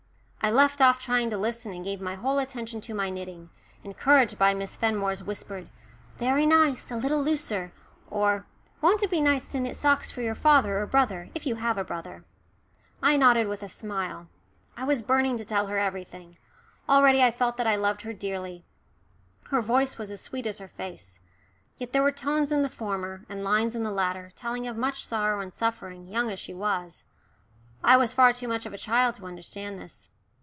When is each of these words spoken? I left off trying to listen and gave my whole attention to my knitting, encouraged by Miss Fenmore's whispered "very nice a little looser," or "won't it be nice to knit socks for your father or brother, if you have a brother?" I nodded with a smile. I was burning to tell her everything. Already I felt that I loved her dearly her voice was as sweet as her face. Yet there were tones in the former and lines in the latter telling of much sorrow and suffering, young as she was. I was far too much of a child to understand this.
I 0.43 0.49
left 0.49 0.81
off 0.81 0.99
trying 0.99 1.29
to 1.29 1.37
listen 1.37 1.71
and 1.71 1.83
gave 1.85 2.01
my 2.01 2.15
whole 2.15 2.39
attention 2.39 2.81
to 2.81 2.95
my 2.95 3.11
knitting, 3.11 3.51
encouraged 3.83 4.39
by 4.39 4.55
Miss 4.55 4.75
Fenmore's 4.75 5.23
whispered 5.23 5.69
"very 6.17 6.47
nice 6.47 6.89
a 6.89 6.95
little 6.95 7.21
looser," 7.21 7.71
or 8.09 8.47
"won't 8.81 9.03
it 9.03 9.11
be 9.11 9.21
nice 9.21 9.47
to 9.49 9.59
knit 9.59 9.75
socks 9.75 10.09
for 10.09 10.23
your 10.23 10.33
father 10.33 10.79
or 10.79 10.87
brother, 10.87 11.29
if 11.35 11.45
you 11.45 11.55
have 11.57 11.77
a 11.77 11.83
brother?" 11.83 12.23
I 13.03 13.17
nodded 13.17 13.47
with 13.49 13.61
a 13.61 13.69
smile. 13.69 14.29
I 14.75 14.83
was 14.83 15.03
burning 15.03 15.37
to 15.37 15.45
tell 15.45 15.67
her 15.67 15.77
everything. 15.77 16.37
Already 16.89 17.21
I 17.21 17.29
felt 17.29 17.55
that 17.57 17.67
I 17.67 17.75
loved 17.75 18.01
her 18.01 18.11
dearly 18.11 18.65
her 19.51 19.61
voice 19.61 19.99
was 19.99 20.09
as 20.09 20.21
sweet 20.21 20.47
as 20.47 20.57
her 20.57 20.67
face. 20.69 21.19
Yet 21.77 21.93
there 21.93 22.01
were 22.01 22.11
tones 22.11 22.51
in 22.51 22.63
the 22.63 22.67
former 22.69 23.25
and 23.29 23.43
lines 23.43 23.75
in 23.75 23.83
the 23.83 23.91
latter 23.91 24.31
telling 24.35 24.65
of 24.65 24.75
much 24.75 25.05
sorrow 25.05 25.39
and 25.39 25.53
suffering, 25.53 26.07
young 26.07 26.31
as 26.31 26.39
she 26.39 26.53
was. 26.55 27.05
I 27.83 27.95
was 27.95 28.11
far 28.11 28.33
too 28.33 28.47
much 28.47 28.65
of 28.65 28.73
a 28.73 28.77
child 28.79 29.13
to 29.15 29.27
understand 29.27 29.77
this. 29.77 30.09